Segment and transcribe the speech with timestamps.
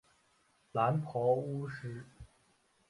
[0.71, 2.03] 蓝袍巫师。